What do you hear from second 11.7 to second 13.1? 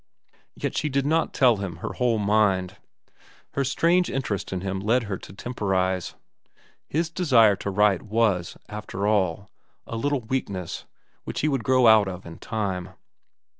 out of in time.